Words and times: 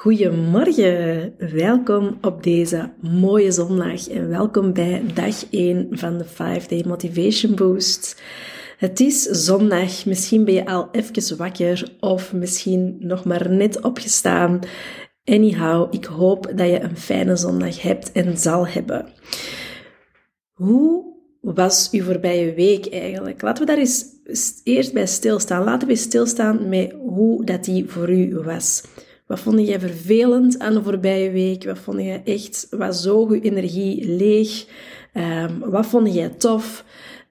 Goedemorgen, 0.00 1.34
welkom 1.38 2.18
op 2.20 2.42
deze 2.42 2.90
mooie 3.00 3.52
zondag 3.52 4.08
en 4.08 4.28
welkom 4.28 4.72
bij 4.72 5.02
dag 5.14 5.50
1 5.50 5.86
van 5.90 6.18
de 6.18 6.24
5-Day 6.24 6.84
Motivation 6.86 7.54
Boost. 7.54 8.22
Het 8.76 9.00
is 9.00 9.22
zondag, 9.22 10.06
misschien 10.06 10.44
ben 10.44 10.54
je 10.54 10.66
al 10.66 10.88
even 10.92 11.36
wakker 11.36 11.96
of 11.98 12.32
misschien 12.32 12.96
nog 12.98 13.24
maar 13.24 13.50
net 13.50 13.80
opgestaan. 13.80 14.58
Anyhow, 15.24 15.94
ik 15.94 16.04
hoop 16.04 16.52
dat 16.54 16.68
je 16.68 16.80
een 16.80 16.96
fijne 16.96 17.36
zondag 17.36 17.82
hebt 17.82 18.12
en 18.12 18.38
zal 18.38 18.66
hebben. 18.66 19.06
Hoe 20.52 21.04
was 21.40 21.88
uw 21.92 22.02
voorbije 22.02 22.54
week 22.54 22.92
eigenlijk? 22.92 23.42
Laten 23.42 23.66
we 23.66 23.72
daar 23.72 23.80
eens 23.80 24.04
eerst 24.64 24.92
bij 24.92 25.06
stilstaan. 25.06 25.64
Laten 25.64 25.88
we 25.88 25.96
stilstaan 25.96 26.68
met 26.68 26.92
hoe 26.92 27.44
dat 27.44 27.64
die 27.64 27.88
voor 27.88 28.10
u 28.10 28.38
was. 28.38 28.82
Wat 29.30 29.40
vond 29.40 29.66
jij 29.66 29.80
vervelend 29.80 30.58
aan 30.58 30.74
de 30.74 30.82
voorbije 30.82 31.30
week? 31.30 31.64
Wat 31.64 31.78
vond 31.78 32.02
je 32.02 32.20
echt, 32.24 32.66
was 32.70 33.02
zo 33.02 33.34
je 33.34 33.40
energie 33.40 34.06
leeg? 34.08 34.66
Um, 35.14 35.58
wat 35.70 35.86
vond 35.86 36.14
jij 36.14 36.28
tof? 36.28 36.84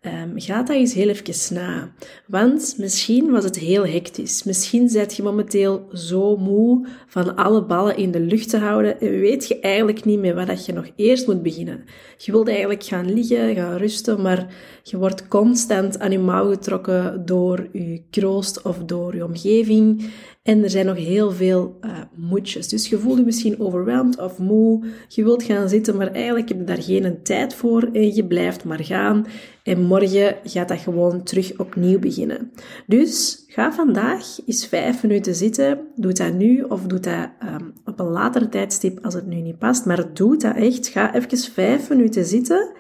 Um, 0.06 0.32
ga 0.36 0.64
dat 0.64 0.76
eens 0.76 0.94
heel 0.94 1.10
even 1.10 1.56
na. 1.56 1.92
Want 2.28 2.76
misschien 2.78 3.32
was 3.32 3.44
het 3.44 3.58
heel 3.58 3.86
hectisch. 3.86 4.44
Misschien 4.44 4.90
zit 4.90 5.16
je 5.16 5.24
momenteel 5.24 5.88
zo 5.94 6.38
moe 6.38 6.88
van 7.08 7.36
alle 7.36 7.66
ballen 7.66 7.98
in 7.98 8.12
de 8.12 8.20
lucht 8.20 8.50
te 8.50 8.58
houden 8.58 9.00
en 9.00 9.20
weet 9.20 9.48
je 9.48 9.60
eigenlijk 9.60 10.06
niet 10.06 10.20
meer 10.20 10.36
wat 10.36 10.66
je 10.66 10.74
nog 10.74 10.90
eerst 10.96 11.28
moet 11.28 11.44
beginnen. 11.44 11.84
Je 12.18 12.32
wilt 12.32 12.48
eigenlijk 12.48 12.84
gaan 12.84 13.14
liggen, 13.14 13.56
gaan 13.56 13.78
rusten, 13.78 14.22
maar 14.22 14.54
je 14.84 14.98
wordt 14.98 15.28
constant 15.28 16.00
aan 16.00 16.12
je 16.12 16.20
mouw 16.20 16.50
getrokken 16.50 17.26
door 17.26 17.68
je 17.72 18.04
kroost 18.10 18.62
of 18.62 18.78
door 18.78 19.16
je 19.16 19.26
omgeving. 19.26 20.12
En 20.44 20.64
er 20.64 20.70
zijn 20.70 20.86
nog 20.86 20.98
heel 20.98 21.32
veel 21.32 21.78
uh, 21.82 21.92
moedjes. 22.16 22.68
Dus 22.68 22.90
je 22.90 22.98
voelt 22.98 23.18
je 23.18 23.24
misschien 23.24 23.60
overweldigd 23.60 24.20
of 24.20 24.38
moe. 24.38 24.86
Je 25.08 25.24
wilt 25.24 25.44
gaan 25.44 25.70
zitten, 25.70 25.98
maar 25.98 26.12
eigenlijk 26.12 26.50
heb 26.50 26.58
je 26.58 26.64
daar 26.64 26.84
geen 26.84 27.24
tijd 27.24 27.54
voor. 27.54 27.90
En 27.94 28.16
je 28.16 28.26
blijft 28.26 28.64
maar 28.64 28.84
gaan. 28.84 29.26
En 29.70 29.82
morgen 29.82 30.38
gaat 30.44 30.68
dat 30.68 30.80
gewoon 30.80 31.24
terug 31.24 31.58
opnieuw 31.58 32.00
beginnen. 32.00 32.52
Dus 32.88 33.44
ga 33.48 33.74
vandaag 33.74 34.40
eens 34.46 34.68
vijf 34.68 35.02
minuten 35.04 35.36
zitten. 35.36 35.88
Doe 35.96 36.14
dat 36.14 36.34
nu 36.34 36.62
of 36.62 36.82
doe 36.82 37.00
dat 37.00 37.30
um, 37.44 37.74
op 37.86 38.00
een 38.00 38.06
later 38.06 38.50
tijdstip 38.50 39.06
als 39.06 39.14
het 39.14 39.26
nu 39.26 39.36
niet 39.36 39.58
past. 39.58 39.86
Maar 39.86 40.14
doe 40.14 40.38
dat 40.38 40.56
echt. 40.56 40.88
Ga 40.88 41.16
even 41.16 41.38
vijf 41.38 41.90
minuten 41.90 42.26
zitten. 42.26 42.74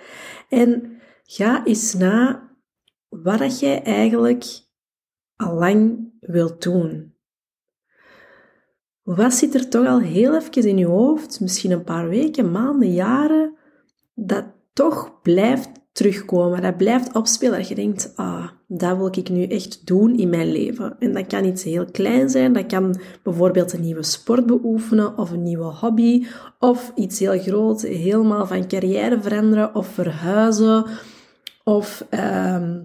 En 0.49 0.97
ga 1.23 1.65
eens 1.65 1.93
na 1.93 2.49
wat 3.09 3.59
jij 3.59 3.83
eigenlijk 3.83 4.45
al 5.35 5.53
lang 5.53 6.11
wilt 6.19 6.63
doen. 6.63 7.13
Wat 9.03 9.33
zit 9.33 9.55
er 9.55 9.69
toch 9.69 9.87
al 9.87 9.99
heel 9.99 10.35
even 10.35 10.67
in 10.67 10.77
je 10.77 10.85
hoofd, 10.85 11.39
misschien 11.39 11.71
een 11.71 11.83
paar 11.83 12.09
weken, 12.09 12.51
maanden, 12.51 12.93
jaren, 12.93 13.55
dat 14.13 14.45
toch 14.73 15.21
blijft 15.21 15.78
terugkomen, 15.99 16.61
dat 16.61 16.77
blijft 16.77 17.15
opspelen, 17.15 17.57
dat 17.57 17.67
je 17.67 17.75
denkt, 17.75 18.11
ah, 18.15 18.47
dat 18.67 18.97
wil 18.97 19.07
ik 19.07 19.29
nu 19.29 19.43
echt 19.43 19.87
doen 19.87 20.17
in 20.17 20.29
mijn 20.29 20.51
leven. 20.51 20.95
En 20.99 21.13
dat 21.13 21.27
kan 21.27 21.45
iets 21.45 21.63
heel 21.63 21.85
klein 21.85 22.29
zijn, 22.29 22.53
dat 22.53 22.65
kan 22.65 22.99
bijvoorbeeld 23.23 23.73
een 23.73 23.81
nieuwe 23.81 24.03
sport 24.03 24.45
beoefenen, 24.45 25.17
of 25.17 25.31
een 25.31 25.43
nieuwe 25.43 25.63
hobby, 25.63 26.25
of 26.59 26.91
iets 26.95 27.19
heel 27.19 27.39
groot, 27.39 27.81
helemaal 27.81 28.47
van 28.47 28.67
carrière 28.67 29.21
veranderen, 29.21 29.75
of 29.75 29.87
verhuizen, 29.87 30.85
of... 31.63 32.05
Um, 32.11 32.83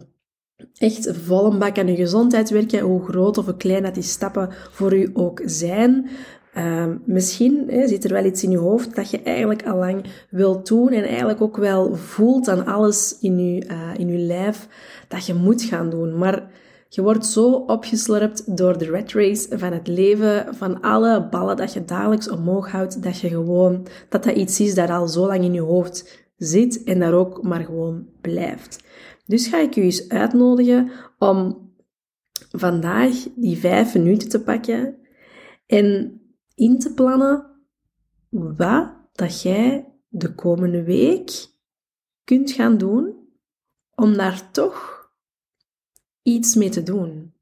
echt 0.78 1.16
vol 1.24 1.52
een 1.52 1.58
bak 1.58 1.78
aan 1.78 1.86
je 1.86 1.96
gezondheid 1.96 2.50
werken, 2.50 2.80
hoe 2.80 3.04
groot 3.04 3.38
of 3.38 3.44
hoe 3.44 3.56
klein 3.56 3.82
dat 3.82 3.94
die 3.94 4.02
stappen 4.02 4.48
voor 4.70 4.96
u 4.96 5.10
ook 5.12 5.40
zijn. 5.44 6.08
Uh, 6.56 6.86
misschien 7.04 7.70
zit 7.84 8.04
er 8.04 8.12
wel 8.12 8.24
iets 8.24 8.42
in 8.42 8.50
je 8.50 8.58
hoofd 8.58 8.96
dat 8.96 9.10
je 9.10 9.22
eigenlijk 9.22 9.66
al 9.66 9.76
lang 9.76 10.04
wilt 10.30 10.66
doen 10.66 10.88
en 10.88 11.04
eigenlijk 11.04 11.40
ook 11.40 11.56
wel 11.56 11.94
voelt 11.94 12.48
aan 12.48 12.66
alles 12.66 13.18
in 13.20 13.38
je, 13.38 13.64
uh, 13.66 13.90
in 13.96 14.08
je 14.08 14.18
lijf 14.18 14.68
dat 15.08 15.26
je 15.26 15.34
moet 15.34 15.62
gaan 15.62 15.90
doen. 15.90 16.18
Maar 16.18 16.50
je 16.88 17.02
wordt 17.02 17.26
zo 17.26 17.52
opgeslurpt 17.52 18.56
door 18.56 18.78
de 18.78 18.84
red 18.84 19.12
race 19.12 19.58
van 19.58 19.72
het 19.72 19.86
leven, 19.86 20.54
van 20.54 20.80
alle 20.80 21.28
ballen 21.28 21.56
dat 21.56 21.72
je 21.72 21.84
dagelijks 21.84 22.30
omhoog 22.30 22.70
houdt, 22.70 23.02
dat 23.02 23.20
je 23.20 23.28
gewoon, 23.28 23.86
dat 24.08 24.24
dat 24.24 24.36
iets 24.36 24.60
is 24.60 24.74
dat 24.74 24.90
al 24.90 25.08
zo 25.08 25.26
lang 25.26 25.44
in 25.44 25.52
je 25.52 25.60
hoofd 25.60 26.26
zit 26.36 26.82
en 26.82 26.98
daar 26.98 27.14
ook 27.14 27.42
maar 27.42 27.64
gewoon 27.64 28.06
blijft. 28.20 28.84
Dus 29.26 29.46
ga 29.46 29.58
ik 29.60 29.76
u 29.76 29.82
eens 29.82 30.08
uitnodigen 30.08 30.90
om 31.18 31.70
vandaag 32.50 33.14
die 33.36 33.58
vijf 33.58 33.94
minuten 33.94 34.28
te 34.28 34.40
pakken 34.40 34.94
en 35.66 36.18
in 36.54 36.78
te 36.78 36.94
plannen 36.94 37.46
wat 38.28 38.92
dat 39.12 39.42
jij 39.42 39.92
de 40.08 40.34
komende 40.34 40.82
week 40.82 41.48
kunt 42.24 42.52
gaan 42.52 42.78
doen 42.78 43.28
om 43.94 44.14
daar 44.14 44.50
toch 44.50 45.08
iets 46.22 46.54
mee 46.54 46.68
te 46.68 46.82
doen. 46.82 47.32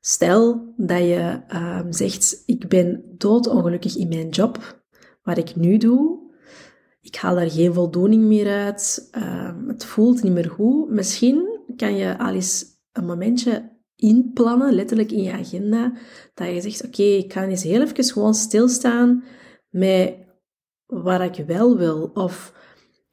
Stel 0.00 0.72
dat 0.76 0.98
je 0.98 1.42
uh, 1.48 1.80
zegt, 1.90 2.42
ik 2.46 2.68
ben 2.68 3.04
doodongelukkig 3.18 3.96
in 3.96 4.08
mijn 4.08 4.28
job, 4.28 4.82
wat 5.22 5.38
ik 5.38 5.56
nu 5.56 5.76
doe, 5.76 6.22
ik 7.00 7.16
haal 7.16 7.34
daar 7.34 7.50
geen 7.50 7.74
voldoening 7.74 8.24
meer 8.24 8.48
uit, 8.48 9.10
uh, 9.18 9.56
het 9.66 9.84
voelt 9.84 10.22
niet 10.22 10.32
meer 10.32 10.50
goed. 10.50 10.90
Misschien 10.90 11.60
kan 11.76 11.96
je 11.96 12.18
al 12.18 12.34
eens 12.34 12.64
een 12.92 13.04
momentje 13.06 13.70
inplannen, 14.02 14.74
letterlijk 14.74 15.12
in 15.12 15.22
je 15.22 15.32
agenda, 15.32 15.92
dat 16.34 16.48
je 16.48 16.60
zegt, 16.60 16.84
oké, 16.86 17.02
ik 17.02 17.32
ga 17.32 17.44
eens 17.44 17.62
heel 17.62 17.82
even 17.82 18.04
gewoon 18.04 18.34
stilstaan 18.34 19.24
met 19.70 20.14
wat 20.86 21.20
ik 21.20 21.44
wel 21.46 21.76
wil, 21.76 22.10
of 22.14 22.54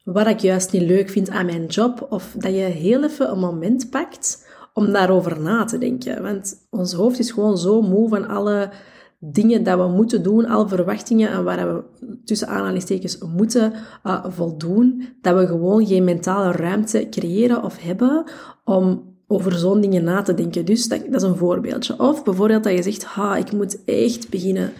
wat 0.04 0.26
ik 0.26 0.38
juist 0.38 0.72
niet 0.72 0.82
leuk 0.82 1.08
vind 1.10 1.30
aan 1.30 1.46
mijn 1.46 1.66
job, 1.66 2.06
of 2.08 2.34
dat 2.38 2.52
je 2.52 2.60
heel 2.60 3.04
even 3.04 3.30
een 3.30 3.38
moment 3.38 3.90
pakt 3.90 4.48
om 4.74 4.92
daarover 4.92 5.40
na 5.40 5.64
te 5.64 5.78
denken. 5.78 6.22
Want 6.22 6.66
ons 6.70 6.92
hoofd 6.92 7.18
is 7.18 7.30
gewoon 7.30 7.58
zo 7.58 7.82
moe 7.82 8.08
van 8.08 8.28
alle 8.28 8.70
dingen 9.18 9.62
dat 9.62 9.78
we 9.78 9.86
moeten 9.86 10.22
doen, 10.22 10.46
al 10.46 10.68
verwachtingen 10.68 11.30
en 11.30 11.44
waar 11.44 11.74
we 11.74 11.82
tussen 12.24 12.48
aanhalingstekens 12.48 13.18
moeten 13.18 13.72
uh, 14.04 14.24
voldoen, 14.28 15.08
dat 15.20 15.38
we 15.38 15.46
gewoon 15.46 15.86
geen 15.86 16.04
mentale 16.04 16.52
ruimte 16.52 17.06
creëren 17.10 17.62
of 17.62 17.78
hebben 17.78 18.24
om 18.64 19.09
over 19.30 19.52
zo'n 19.52 19.80
dingen 19.80 20.04
na 20.04 20.22
te 20.22 20.34
denken. 20.34 20.64
Dus 20.64 20.88
dat, 20.88 21.02
is 21.10 21.22
een 21.22 21.36
voorbeeldje. 21.36 21.98
Of 21.98 22.24
bijvoorbeeld 22.24 22.64
dat 22.64 22.72
je 22.72 22.82
zegt, 22.82 23.04
ha, 23.04 23.36
ik 23.36 23.52
moet 23.52 23.84
echt 23.84 24.28
beginnen 24.28 24.72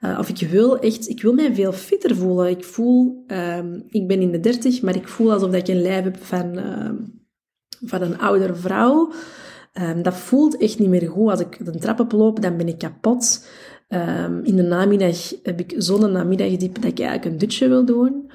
uh, 0.00 0.18
of 0.18 0.28
ik 0.28 0.48
wil 0.48 0.78
echt, 0.78 1.08
ik 1.08 1.22
wil 1.22 1.32
mij 1.32 1.54
veel 1.54 1.72
fitter 1.72 2.16
voelen. 2.16 2.48
Ik 2.48 2.64
voel, 2.64 3.24
um, 3.26 3.84
ik 3.88 4.06
ben 4.06 4.20
in 4.20 4.30
de 4.30 4.40
dertig, 4.40 4.82
maar 4.82 4.96
ik 4.96 5.08
voel 5.08 5.32
alsof 5.32 5.54
ik 5.54 5.68
een 5.68 5.82
lijf 5.82 6.04
heb 6.04 6.16
van, 6.20 6.58
uh, 6.58 6.90
van 7.84 8.02
een 8.02 8.18
oudere 8.18 8.54
vrouw. 8.54 9.12
Um, 9.80 10.02
dat 10.02 10.14
voelt 10.14 10.56
echt 10.56 10.78
niet 10.78 10.88
meer 10.88 11.08
goed. 11.08 11.30
Als 11.30 11.40
ik 11.40 11.64
de 11.64 11.78
trap 11.78 12.00
oploop, 12.00 12.42
dan 12.42 12.56
ben 12.56 12.68
ik 12.68 12.78
kapot. 12.78 13.48
In 14.42 14.56
de 14.56 14.62
namiddag 14.62 15.32
heb 15.42 15.60
ik 15.60 15.74
zo'n 15.76 16.12
namiddagdiep 16.12 16.74
dat 16.74 16.84
ik 16.84 17.00
eigenlijk 17.00 17.24
een 17.32 17.38
dutje 17.38 17.68
wil 17.68 17.84
doen. 17.84 18.30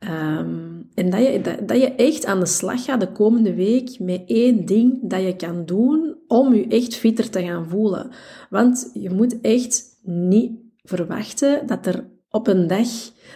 Um, 0.00 0.88
en 0.94 1.10
dat 1.10 1.20
je, 1.20 1.40
dat, 1.66 1.80
je 1.80 1.94
echt 1.94 2.24
aan 2.24 2.40
de 2.40 2.46
slag 2.46 2.84
gaat 2.84 3.00
de 3.00 3.12
komende 3.12 3.54
week 3.54 3.98
met 3.98 4.22
één 4.26 4.64
ding 4.64 4.98
dat 5.02 5.22
je 5.22 5.36
kan 5.36 5.64
doen 5.64 6.16
om 6.26 6.54
je 6.54 6.66
echt 6.66 6.96
fitter 6.96 7.30
te 7.30 7.42
gaan 7.42 7.68
voelen. 7.68 8.10
Want 8.50 8.90
je 8.94 9.10
moet 9.10 9.40
echt 9.40 9.98
niet 10.02 10.52
verwachten 10.82 11.66
dat 11.66 11.86
er 11.86 12.08
op 12.30 12.46
een 12.46 12.66
dag 12.66 12.88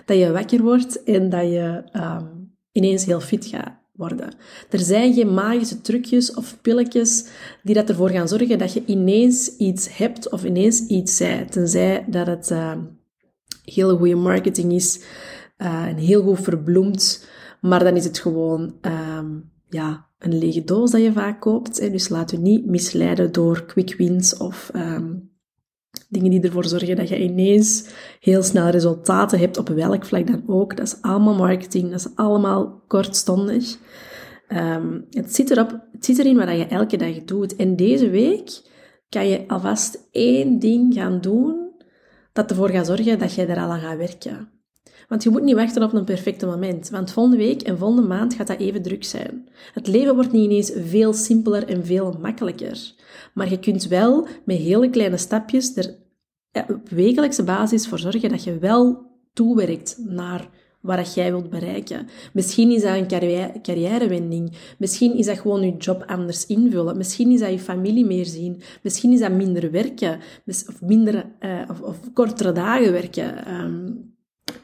dat 0.05 0.17
je 0.17 0.33
wakker 0.33 0.63
wordt 0.63 1.05
en 1.05 1.31
dat 1.31 1.43
je 1.43 1.85
um, 1.93 2.55
ineens 2.73 3.05
heel 3.05 3.21
fit 3.21 3.47
gaat 3.47 3.81
worden. 3.93 4.35
Er 4.71 4.79
zijn 4.79 5.15
geen 5.15 5.35
magische 5.35 5.81
trucjes 5.81 6.35
of 6.35 6.59
pilletjes 6.61 7.27
die 7.63 7.75
dat 7.75 7.89
ervoor 7.89 8.11
gaan 8.11 8.29
zorgen 8.29 8.59
dat 8.59 8.73
je 8.73 8.83
ineens 8.87 9.57
iets 9.57 9.97
hebt 9.97 10.31
of 10.31 10.45
ineens 10.45 10.87
iets 10.87 11.17
zei. 11.17 11.45
Tenzij 11.45 12.05
dat 12.09 12.27
het 12.27 12.51
uh, 12.51 12.73
hele 13.65 13.97
goede 13.97 14.15
marketing 14.15 14.73
is 14.73 15.01
uh, 15.63 15.87
en 15.87 15.97
heel 15.97 16.23
goed 16.23 16.41
verbloemd. 16.41 17.29
Maar 17.61 17.85
dan 17.85 17.97
is 17.97 18.05
het 18.05 18.19
gewoon 18.19 18.75
um, 19.19 19.51
ja, 19.69 20.07
een 20.19 20.39
lege 20.39 20.65
doos 20.65 20.91
dat 20.91 21.03
je 21.03 21.13
vaak 21.13 21.41
koopt. 21.41 21.93
Dus 21.93 22.09
laat 22.09 22.31
je 22.31 22.39
niet 22.39 22.67
misleiden 22.67 23.33
door 23.33 23.65
quick 23.65 23.95
wins 23.97 24.37
of 24.37 24.71
um, 24.75 25.33
Dingen 26.09 26.31
die 26.31 26.41
ervoor 26.41 26.65
zorgen 26.65 26.97
dat 26.97 27.09
je 27.09 27.23
ineens 27.23 27.89
heel 28.21 28.43
snel 28.43 28.69
resultaten 28.69 29.39
hebt, 29.39 29.59
op 29.59 29.69
welk 29.69 30.05
vlak 30.05 30.27
dan 30.27 30.43
ook. 30.47 30.77
Dat 30.77 30.87
is 30.87 30.97
allemaal 31.01 31.35
marketing, 31.35 31.91
dat 31.91 32.01
is 32.01 32.09
allemaal 32.15 32.83
kortstondig. 32.87 33.77
Um, 34.49 35.07
het, 35.11 35.35
zit 35.35 35.51
erop, 35.51 35.81
het 35.93 36.05
zit 36.05 36.19
erin 36.19 36.37
wat 36.37 36.49
je 36.49 36.67
elke 36.67 36.97
dag 36.97 37.25
doet. 37.25 37.57
En 37.57 37.77
deze 37.77 38.11
week 38.11 38.63
kan 39.09 39.29
je 39.29 39.49
alvast 39.49 40.09
één 40.11 40.59
ding 40.59 40.95
gaan 40.95 41.21
doen 41.21 41.71
dat 42.33 42.51
ervoor 42.51 42.71
gaat 42.71 42.87
zorgen 42.87 43.19
dat 43.19 43.35
je 43.35 43.47
er 43.47 43.59
al 43.59 43.71
aan 43.71 43.81
gaat 43.81 43.97
werken. 43.97 44.52
Want 45.13 45.25
je 45.25 45.31
moet 45.31 45.43
niet 45.43 45.55
wachten 45.55 45.83
op 45.83 45.93
een 45.93 46.05
perfecte 46.05 46.47
moment, 46.47 46.91
want 46.91 47.13
volgende 47.13 47.39
week 47.39 47.63
en 47.63 47.79
volgende 47.79 48.09
maand 48.09 48.35
gaat 48.35 48.47
dat 48.47 48.59
even 48.59 48.83
druk 48.83 49.05
zijn. 49.05 49.49
Het 49.75 49.87
leven 49.87 50.15
wordt 50.15 50.33
niet 50.33 50.45
ineens 50.45 50.73
veel 50.77 51.13
simpeler 51.13 51.69
en 51.69 51.87
veel 51.87 52.19
makkelijker. 52.21 52.95
Maar 53.35 53.51
je 53.51 53.59
kunt 53.59 53.87
wel 53.87 54.27
met 54.45 54.57
hele 54.57 54.91
kleine 54.91 55.17
stapjes 55.17 55.77
er 55.77 55.95
op 56.69 56.89
wekelijkse 56.89 57.43
basis 57.43 57.89
voor 57.89 57.99
zorgen 57.99 58.29
dat 58.29 58.45
je 58.45 58.59
wel 58.59 59.11
toewerkt 59.33 59.97
naar 59.99 60.49
wat 60.81 61.15
jij 61.15 61.31
wilt 61.31 61.51
bereiken. 61.51 62.09
Misschien 62.33 62.71
is 62.71 62.83
dat 62.83 62.97
een 62.97 63.09
carrière, 63.09 63.61
carrièrewending. 63.63 64.53
Misschien 64.79 65.17
is 65.17 65.27
dat 65.27 65.41
gewoon 65.41 65.63
je 65.63 65.77
job 65.77 66.05
anders 66.07 66.47
invullen. 66.47 66.97
Misschien 66.97 67.31
is 67.31 67.41
dat 67.41 67.51
je 67.51 67.59
familie 67.59 68.07
meer 68.07 68.27
zien. 68.27 68.63
Misschien 68.83 69.13
is 69.13 69.21
dat 69.21 69.33
minder 69.33 69.71
werken. 69.71 70.19
Of, 70.47 70.81
minder, 70.81 71.27
uh, 71.41 71.61
of, 71.71 71.81
of, 71.81 72.13
kortere 72.13 72.53
dagen 72.53 72.93
werken. 72.93 73.55
Um, 73.61 74.12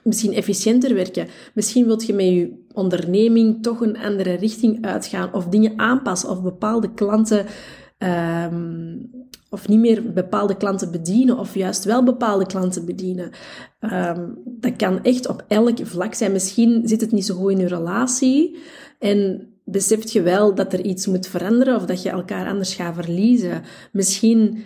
misschien 0.08 0.32
efficiënter 0.32 0.94
werken. 0.94 1.26
Misschien 1.54 1.86
wilt 1.86 2.06
je 2.06 2.14
met 2.14 2.26
je 2.26 2.64
onderneming 2.72 3.62
toch 3.62 3.80
een 3.80 3.98
andere 3.98 4.34
richting 4.34 4.84
uitgaan. 4.84 5.32
Of 5.32 5.46
dingen 5.46 5.78
aanpassen. 5.78 6.30
Of 6.30 6.42
bepaalde 6.42 6.94
klanten... 6.94 7.46
Um, 7.98 9.10
of 9.50 9.68
niet 9.68 9.78
meer 9.78 10.12
bepaalde 10.12 10.56
klanten 10.56 10.90
bedienen, 10.90 11.38
of 11.38 11.54
juist 11.54 11.84
wel 11.84 12.04
bepaalde 12.04 12.46
klanten 12.46 12.84
bedienen. 12.84 13.30
Um, 13.80 14.38
dat 14.44 14.76
kan 14.76 15.02
echt 15.02 15.28
op 15.28 15.44
elk 15.48 15.78
vlak 15.82 16.14
zijn. 16.14 16.32
Misschien 16.32 16.82
zit 16.84 17.00
het 17.00 17.12
niet 17.12 17.26
zo 17.26 17.34
goed 17.34 17.50
in 17.50 17.58
je 17.58 17.66
relatie 17.66 18.56
en 18.98 19.48
beseft 19.64 20.12
je 20.12 20.22
wel 20.22 20.54
dat 20.54 20.72
er 20.72 20.84
iets 20.84 21.06
moet 21.06 21.26
veranderen 21.26 21.76
of 21.76 21.84
dat 21.84 22.02
je 22.02 22.10
elkaar 22.10 22.48
anders 22.48 22.74
gaat 22.74 22.94
verliezen. 22.94 23.62
Misschien 23.92 24.64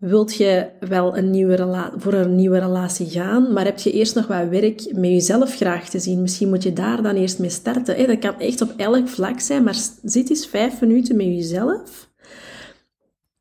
wilt 0.00 0.34
je 0.34 0.70
wel 0.80 1.16
een 1.16 1.30
nieuwe 1.30 1.92
voor 1.96 2.12
een 2.12 2.34
nieuwe 2.34 2.58
relatie 2.58 3.06
gaan, 3.06 3.52
maar 3.52 3.64
heb 3.64 3.78
je 3.78 3.92
eerst 3.92 4.14
nog 4.14 4.26
wat 4.26 4.48
werk 4.48 4.92
met 4.92 5.10
jezelf 5.10 5.56
graag 5.56 5.88
te 5.88 5.98
zien. 5.98 6.20
Misschien 6.20 6.48
moet 6.48 6.62
je 6.62 6.72
daar 6.72 7.02
dan 7.02 7.16
eerst 7.16 7.38
mee 7.38 7.50
starten. 7.50 8.06
Dat 8.06 8.18
kan 8.18 8.38
echt 8.38 8.60
op 8.60 8.74
elk 8.76 9.08
vlak 9.08 9.40
zijn, 9.40 9.62
maar 9.64 9.76
zit 10.02 10.30
eens 10.30 10.46
vijf 10.46 10.80
minuten 10.80 11.16
met 11.16 11.26
jezelf. 11.26 12.10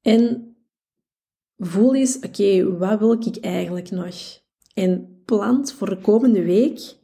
En 0.01 0.55
voel 1.57 1.95
eens, 1.95 2.19
oké, 2.19 2.77
wat 2.77 2.99
wil 2.99 3.11
ik 3.11 3.37
eigenlijk 3.37 3.91
nog? 3.91 4.15
En 4.73 5.21
plant 5.25 5.71
voor 5.71 5.89
de 5.89 5.97
komende 5.97 6.43
week 6.43 6.95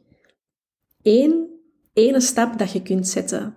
één 1.02 1.48
ene 1.92 2.20
stap 2.20 2.58
dat 2.58 2.72
je 2.72 2.82
kunt 2.82 3.08
zetten. 3.08 3.54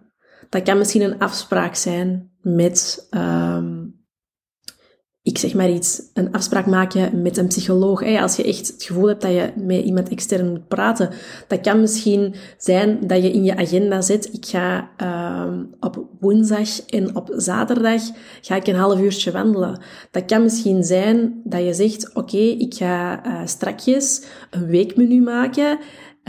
Dat 0.49 0.63
kan 0.63 0.77
misschien 0.77 1.01
een 1.01 1.19
afspraak 1.19 1.75
zijn 1.75 2.31
met 2.41 3.07
um, 3.11 3.78
ik 5.29 5.37
zeg 5.37 5.53
maar 5.53 5.69
iets, 5.69 6.01
een 6.13 6.31
afspraak 6.31 6.65
maken 6.65 7.21
met 7.21 7.37
een 7.37 7.47
psycholoog. 7.47 8.03
Als 8.03 8.35
je 8.35 8.43
echt 8.43 8.67
het 8.67 8.83
gevoel 8.83 9.07
hebt 9.07 9.21
dat 9.21 9.31
je 9.31 9.51
met 9.55 9.83
iemand 9.83 10.09
extern 10.09 10.49
moet 10.49 10.67
praten, 10.67 11.09
dat 11.47 11.61
kan 11.61 11.79
misschien 11.79 12.35
zijn 12.57 13.07
dat 13.07 13.23
je 13.23 13.31
in 13.31 13.43
je 13.43 13.57
agenda 13.57 14.01
zet, 14.01 14.33
ik 14.33 14.45
ga 14.45 14.89
uh, 15.01 15.59
op 15.79 16.05
woensdag 16.19 16.85
en 16.85 17.15
op 17.15 17.33
zaterdag 17.35 18.01
ga 18.41 18.55
ik 18.55 18.67
een 18.67 18.75
half 18.75 18.99
uurtje 18.99 19.31
wandelen. 19.31 19.81
Dat 20.11 20.25
kan 20.25 20.43
misschien 20.43 20.83
zijn 20.83 21.41
dat 21.43 21.65
je 21.65 21.73
zegt, 21.73 22.15
oké, 22.15 22.37
ik 22.37 22.73
ga 22.73 23.25
uh, 23.25 23.41
strakjes 23.45 24.23
een 24.49 24.65
weekmenu 24.65 25.21
maken 25.21 25.79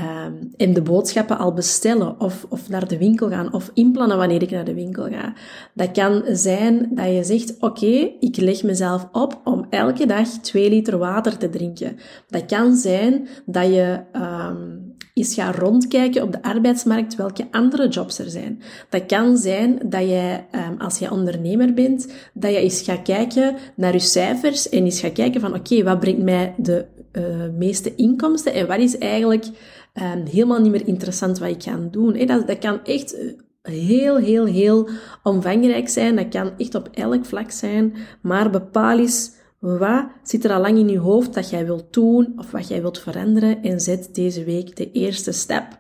Um, 0.01 0.51
en 0.57 0.73
de 0.73 0.83
boodschappen 0.83 1.39
al 1.39 1.53
bestellen 1.53 2.21
of, 2.21 2.47
of 2.49 2.69
naar 2.69 2.89
de 2.89 2.99
winkel 2.99 3.29
gaan 3.29 3.53
of 3.53 3.71
inplannen 3.75 4.17
wanneer 4.17 4.43
ik 4.43 4.51
naar 4.51 4.65
de 4.65 4.75
winkel 4.75 5.09
ga. 5.11 5.33
Dat 5.75 5.91
kan 5.91 6.23
zijn 6.27 6.89
dat 6.91 7.07
je 7.07 7.25
zegt, 7.25 7.57
oké, 7.61 8.11
ik 8.21 8.37
leg 8.37 8.63
mezelf 8.63 9.09
op 9.13 9.41
om 9.45 9.67
elke 9.71 10.07
dag 10.07 10.29
twee 10.29 10.71
liter 10.71 10.99
water 10.99 11.37
te 11.37 11.51
drinken. 11.51 11.97
Dat 12.29 12.47
kan 12.47 12.77
zijn 12.77 13.29
dat 13.47 13.67
je 13.67 14.01
um, 14.13 14.95
eens 15.15 15.35
gaat 15.35 15.57
rondkijken 15.57 16.23
op 16.23 16.33
de 16.33 16.43
arbeidsmarkt 16.43 17.17
welke 17.17 17.47
andere 17.51 17.89
jobs 17.89 18.19
er 18.19 18.31
zijn. 18.31 18.63
Dat 18.89 19.07
kan 19.07 19.37
zijn 19.37 19.79
dat 19.85 20.09
jij, 20.09 20.47
um, 20.71 20.81
als 20.81 20.99
je 20.99 21.11
ondernemer 21.11 21.75
bent, 21.75 22.13
dat 22.35 22.51
je 22.51 22.57
eens 22.57 22.83
gaat 22.83 23.03
kijken 23.03 23.57
naar 23.77 23.93
je 23.93 23.99
cijfers 23.99 24.69
en 24.69 24.85
eens 24.85 25.01
gaat 25.01 25.13
kijken 25.13 25.41
van, 25.41 25.55
oké, 25.55 25.83
wat 25.83 26.01
brengt 26.01 26.23
mij 26.23 26.55
de 26.57 26.85
uh, 27.13 27.25
meeste 27.59 27.95
inkomsten 27.95 28.55
en 28.55 28.67
wat 28.67 28.79
is 28.79 28.99
eigenlijk 28.99 29.47
um, 29.95 30.27
helemaal 30.27 30.61
niet 30.61 30.71
meer 30.71 30.87
interessant 30.87 31.39
wat 31.39 31.49
ik 31.49 31.63
ga 31.63 31.89
doen. 31.91 32.27
Dat, 32.27 32.47
dat 32.47 32.59
kan 32.59 32.85
echt 32.85 33.15
eh, 33.15 33.33
heel, 33.63 34.17
heel, 34.17 34.45
heel 34.45 34.89
omvangrijk 35.23 35.89
zijn. 35.89 36.17
Dat 36.17 36.29
kan 36.29 36.53
echt 36.59 36.75
op 36.75 36.89
elk 36.93 37.25
vlak 37.25 37.51
zijn. 37.51 37.95
Maar 38.23 38.51
bepaal 38.51 38.99
eens 38.99 39.39
wat 39.59 40.07
zit 40.23 40.45
er 40.45 40.53
al 40.53 40.61
lang 40.61 40.79
in 40.79 40.89
je 40.89 40.99
hoofd 40.99 41.35
dat 41.35 41.51
jij 41.51 41.67
wilt 41.67 41.93
doen 41.93 42.33
of 42.37 42.51
wat 42.51 42.69
jij 42.69 42.81
wilt 42.81 42.99
veranderen 42.99 43.63
en 43.63 43.81
zet 43.81 44.15
deze 44.15 44.45
week 44.45 44.77
de 44.77 44.91
eerste 44.91 45.33
stap. 45.33 45.79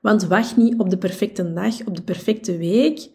Want 0.00 0.24
wacht 0.24 0.56
niet 0.56 0.78
op 0.78 0.90
de 0.90 0.98
perfecte 0.98 1.52
dag, 1.52 1.86
op 1.86 1.96
de 1.96 2.02
perfecte 2.02 2.56
week. 2.56 3.10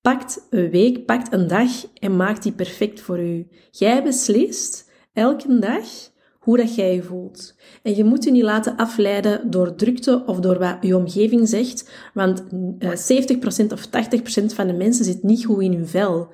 Pakt 0.00 0.46
een 0.50 0.70
week, 0.70 1.04
pakt 1.06 1.32
een 1.32 1.48
dag 1.48 1.70
en 1.98 2.16
maakt 2.16 2.42
die 2.42 2.52
perfect 2.52 3.00
voor 3.00 3.20
u. 3.20 3.46
Jij 3.70 4.02
beslist 4.02 4.90
elke 5.12 5.58
dag 5.58 6.09
hoe 6.40 6.56
dat 6.56 6.74
jij 6.74 6.94
je 6.94 7.02
voelt. 7.02 7.54
En 7.82 7.96
je 7.96 8.04
moet 8.04 8.24
je 8.24 8.30
niet 8.30 8.42
laten 8.42 8.76
afleiden 8.76 9.50
door 9.50 9.74
drukte 9.74 10.22
of 10.26 10.40
door 10.40 10.58
wat 10.58 10.76
je 10.80 10.96
omgeving 10.96 11.48
zegt, 11.48 11.90
want 12.14 12.42
70% 12.42 12.46
eh, 12.78 13.72
of 13.72 13.86
80% 13.86 14.54
van 14.54 14.66
de 14.66 14.72
mensen 14.72 15.04
zit 15.04 15.22
niet 15.22 15.44
goed 15.44 15.62
in 15.62 15.72
hun 15.72 15.88
vel. 15.88 16.28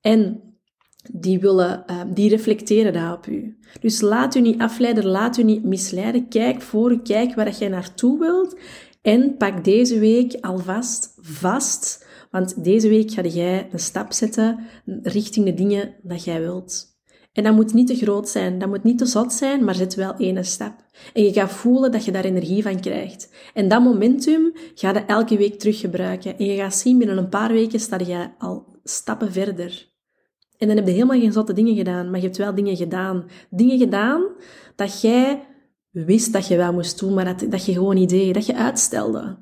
En 0.00 0.40
die, 1.12 1.40
willen, 1.40 1.84
uh, 1.90 2.00
die 2.14 2.28
reflecteren 2.28 2.92
dat 2.92 3.16
op 3.16 3.26
u. 3.26 3.58
Dus 3.80 4.00
laat 4.00 4.34
u 4.34 4.40
niet 4.40 4.60
afleiden, 4.60 5.06
laat 5.06 5.36
u 5.36 5.42
niet 5.42 5.64
misleiden. 5.64 6.28
Kijk 6.28 6.62
voor 6.62 6.92
u, 6.92 6.98
kijk 6.98 7.34
waar 7.34 7.50
jij 7.50 7.68
naartoe 7.68 8.18
wilt. 8.18 8.56
En 9.02 9.36
pak 9.36 9.64
deze 9.64 9.98
week 9.98 10.34
alvast 10.40 11.14
vast, 11.16 12.06
want 12.30 12.64
deze 12.64 12.88
week 12.88 13.10
ga 13.10 13.22
jij 13.22 13.68
een 13.72 13.78
stap 13.78 14.12
zetten 14.12 14.66
richting 15.02 15.46
de 15.46 15.54
dingen 15.54 15.94
dat 16.02 16.24
jij 16.24 16.40
wilt. 16.40 16.91
En 17.32 17.42
dat 17.42 17.54
moet 17.54 17.72
niet 17.72 17.86
te 17.86 17.94
groot 17.94 18.28
zijn, 18.28 18.58
dat 18.58 18.68
moet 18.68 18.82
niet 18.82 18.98
te 18.98 19.06
zot 19.06 19.32
zijn, 19.32 19.64
maar 19.64 19.74
zet 19.74 19.94
wel 19.94 20.14
één 20.16 20.44
stap. 20.44 20.74
En 21.12 21.22
je 21.22 21.32
gaat 21.32 21.52
voelen 21.52 21.92
dat 21.92 22.04
je 22.04 22.12
daar 22.12 22.24
energie 22.24 22.62
van 22.62 22.80
krijgt. 22.80 23.32
En 23.54 23.68
dat 23.68 23.82
momentum 23.82 24.52
ga 24.74 24.92
je 24.92 25.04
elke 25.04 25.36
week 25.36 25.58
terug 25.58 25.80
gebruiken. 25.80 26.38
En 26.38 26.44
je 26.44 26.56
gaat 26.56 26.74
zien, 26.74 26.98
binnen 26.98 27.16
een 27.18 27.28
paar 27.28 27.52
weken 27.52 27.80
sta 27.80 27.98
je 27.98 28.28
al 28.38 28.66
stappen 28.84 29.32
verder. 29.32 29.90
En 30.58 30.66
dan 30.66 30.76
heb 30.76 30.86
je 30.86 30.92
helemaal 30.92 31.20
geen 31.20 31.32
zotte 31.32 31.52
dingen 31.52 31.76
gedaan, 31.76 32.10
maar 32.10 32.20
je 32.20 32.26
hebt 32.26 32.36
wel 32.36 32.54
dingen 32.54 32.76
gedaan. 32.76 33.24
Dingen 33.50 33.78
gedaan 33.78 34.22
dat 34.76 35.00
jij 35.00 35.46
wist 35.90 36.32
dat 36.32 36.46
je 36.46 36.56
wel 36.56 36.72
moest 36.72 36.98
doen, 36.98 37.14
maar 37.14 37.24
dat, 37.24 37.50
dat 37.50 37.66
je 37.66 37.72
gewoon 37.72 37.94
niet 37.94 38.08
deed, 38.08 38.34
dat 38.34 38.46
je 38.46 38.56
uitstelde. 38.56 39.38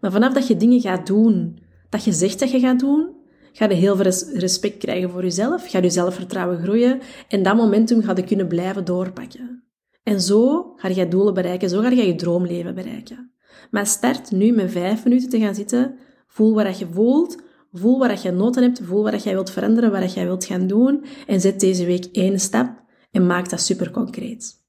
Maar 0.00 0.12
vanaf 0.12 0.32
dat 0.32 0.46
je 0.46 0.56
dingen 0.56 0.80
gaat 0.80 1.06
doen, 1.06 1.58
dat 1.88 2.04
je 2.04 2.12
zegt 2.12 2.38
dat 2.38 2.50
je 2.50 2.60
gaat 2.60 2.80
doen, 2.80 3.19
ga 3.52 3.68
je 3.68 3.74
heel 3.74 3.96
veel 3.96 4.12
respect 4.34 4.78
krijgen 4.78 5.10
voor 5.10 5.22
jezelf, 5.22 5.70
ga 5.70 5.78
je 5.78 5.90
zelfvertrouwen 5.90 6.62
groeien 6.62 7.00
en 7.28 7.42
dat 7.42 7.56
momentum 7.56 8.02
ga 8.02 8.12
je 8.16 8.24
kunnen 8.24 8.48
blijven 8.48 8.84
doorpakken. 8.84 9.64
En 10.02 10.20
zo 10.20 10.72
ga 10.76 10.88
je 10.88 11.08
doelen 11.08 11.34
bereiken, 11.34 11.68
zo 11.68 11.80
ga 11.80 11.88
je 11.88 12.06
je 12.06 12.14
droomleven 12.14 12.74
bereiken. 12.74 13.32
Maar 13.70 13.86
start 13.86 14.30
nu 14.30 14.52
met 14.52 14.70
vijf 14.70 15.04
minuten 15.04 15.28
te 15.28 15.38
gaan 15.38 15.54
zitten, 15.54 15.98
voel 16.26 16.54
wat 16.54 16.78
je 16.78 16.86
voelt, 16.92 17.42
voel 17.72 17.98
wat 17.98 18.22
je 18.22 18.30
noten 18.30 18.62
hebt, 18.62 18.80
voel 18.82 19.02
wat 19.02 19.22
jij 19.22 19.32
wilt 19.32 19.50
veranderen, 19.50 19.90
wat 19.90 20.14
jij 20.14 20.24
wilt 20.24 20.44
gaan 20.44 20.66
doen 20.66 21.04
en 21.26 21.40
zet 21.40 21.60
deze 21.60 21.84
week 21.84 22.04
één 22.04 22.40
stap 22.40 22.82
en 23.10 23.26
maak 23.26 23.50
dat 23.50 23.60
super 23.60 23.90
concreet. 23.90 24.62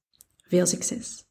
Veel 0.48 0.66
succes! 0.66 1.30